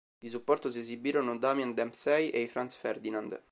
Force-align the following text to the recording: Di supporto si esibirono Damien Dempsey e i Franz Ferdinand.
Di 0.17 0.29
supporto 0.29 0.71
si 0.71 0.79
esibirono 0.79 1.37
Damien 1.37 1.75
Dempsey 1.75 2.29
e 2.29 2.41
i 2.41 2.47
Franz 2.47 2.73
Ferdinand. 2.73 3.39